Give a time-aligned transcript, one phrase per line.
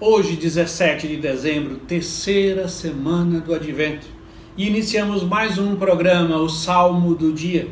[0.00, 4.08] Hoje, 17 de dezembro, terceira semana do Advento,
[4.56, 7.68] e iniciamos mais um programa, o Salmo do Dia.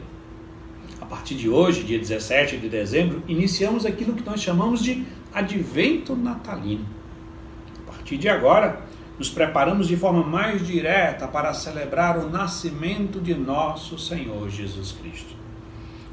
[1.01, 5.05] A partir de hoje, dia 17 de dezembro, iniciamos aquilo que nós chamamos de
[5.35, 6.87] Advento Natalino.
[7.89, 8.83] A partir de agora,
[9.19, 15.35] nos preparamos de forma mais direta para celebrar o nascimento de nosso Senhor Jesus Cristo.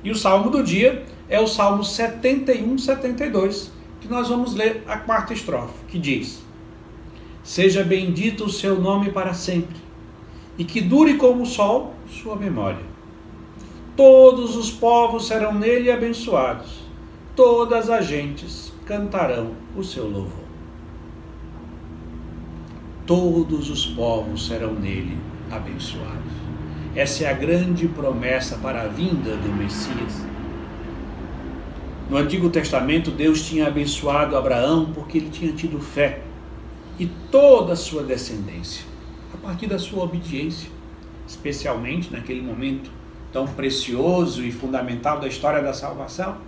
[0.03, 4.97] E o salmo do dia é o Salmo 71, 72, que nós vamos ler a
[4.97, 6.43] quarta estrofe, que diz:
[7.43, 9.77] Seja bendito o seu nome para sempre,
[10.57, 12.89] e que dure como o sol sua memória.
[13.95, 16.79] Todos os povos serão nele abençoados,
[17.35, 20.49] todas as gentes cantarão o seu louvor.
[23.05, 25.17] Todos os povos serão nele
[25.51, 26.31] abençoados.
[26.95, 30.23] Essa é a grande promessa para a vinda do Messias.
[32.09, 36.23] No Antigo Testamento, Deus tinha abençoado Abraão porque ele tinha tido fé
[36.97, 38.83] e toda a sua descendência,
[39.31, 40.71] a partir da sua obediência,
[41.27, 42.89] especialmente naquele momento
[43.31, 46.39] tão precioso e fundamental da história da salvação,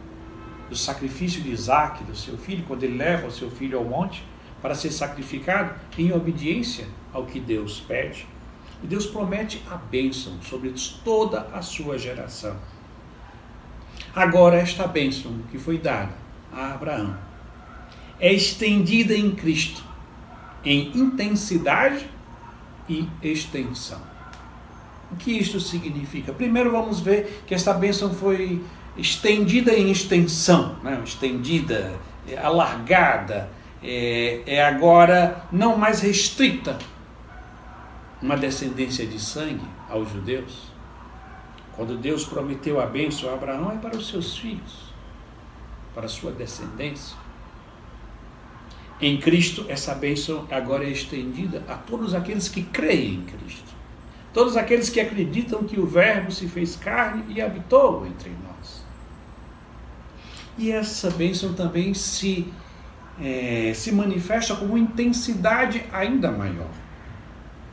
[0.68, 4.24] do sacrifício de Isaac, do seu filho, quando ele leva o seu filho ao monte
[4.64, 8.28] para ser sacrificado em obediência ao que Deus pede.
[8.84, 10.74] E Deus promete a bênção sobre
[11.06, 12.56] toda a sua geração.
[14.16, 16.12] Agora, esta bênção que foi dada
[16.52, 17.16] a Abraão
[18.20, 19.92] é estendida em Cristo
[20.64, 22.08] em intensidade
[22.88, 24.00] e extensão.
[25.12, 26.32] O que isto significa?
[26.32, 28.64] Primeiro, vamos ver que esta bênção foi
[28.98, 31.02] estendida em extensão, né?
[31.04, 31.94] estendida,
[32.28, 33.50] é, alargada,
[33.84, 36.78] é, é agora não mais restrita
[38.22, 40.72] uma descendência de sangue aos judeus
[41.76, 44.94] quando Deus prometeu a bênção a Abraão, é para os seus filhos,
[45.96, 47.16] para a sua descendência.
[49.00, 53.72] Em Cristo, essa bênção agora é estendida a todos aqueles que creem em Cristo.
[54.34, 58.86] Todos aqueles que acreditam que o Verbo se fez carne e habitou entre nós.
[60.58, 62.48] E essa bênção também se,
[63.20, 66.70] é, se manifesta com uma intensidade ainda maior.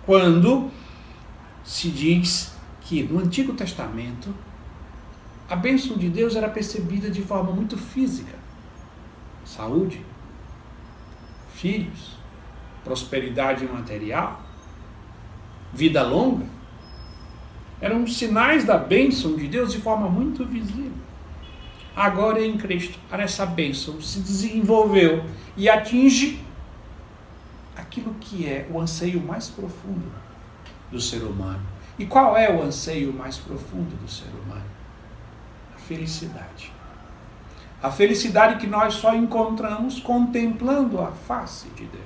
[0.06, 0.70] Quando
[1.62, 2.57] se diz
[2.88, 4.34] que no Antigo Testamento
[5.46, 8.34] a bênção de Deus era percebida de forma muito física.
[9.44, 10.02] Saúde,
[11.54, 12.16] filhos,
[12.82, 14.42] prosperidade material,
[15.72, 16.46] vida longa.
[17.78, 20.92] Eram sinais da bênção de Deus de forma muito visível.
[21.94, 25.24] Agora em Cristo, essa bênção se desenvolveu
[25.56, 26.42] e atinge
[27.76, 30.10] aquilo que é o anseio mais profundo
[30.90, 31.60] do ser humano,
[31.98, 34.64] e qual é o anseio mais profundo do ser humano?
[35.74, 36.72] A felicidade.
[37.82, 42.04] A felicidade que nós só encontramos contemplando a face de Deus.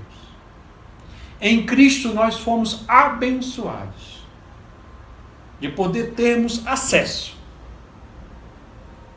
[1.40, 4.26] Em Cristo nós fomos abençoados
[5.60, 7.36] de poder termos acesso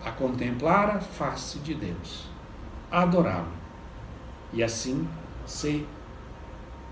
[0.06, 2.28] a contemplar a face de Deus,
[2.92, 3.52] adorá-lo
[4.54, 5.08] e assim
[5.48, 5.88] ser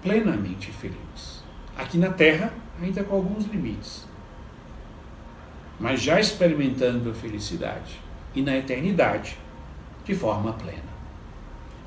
[0.02, 1.43] plenamente feliz.
[1.78, 4.08] Aqui na terra, ainda com alguns limites,
[5.80, 8.00] mas já experimentando a felicidade
[8.36, 9.38] e na eternidade
[10.06, 10.94] de forma plena.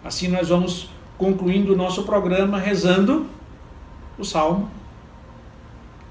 [0.04, 3.26] Assim nós vamos concluindo o nosso programa rezando
[4.18, 4.70] o Salmo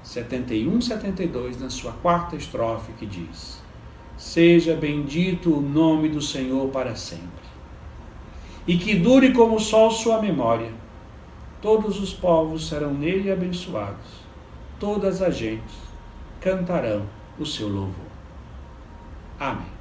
[0.06, 3.60] 71, 72, na sua quarta estrofe, que diz:
[4.16, 7.28] Seja bendito o nome do Senhor para sempre,
[8.66, 10.70] e que dure como o sol sua memória.
[11.66, 14.20] Todos os povos serão nele abençoados
[14.78, 15.74] todas as gentes
[16.40, 17.04] cantarão
[17.40, 18.06] o seu louvor.
[19.40, 19.75] Amém.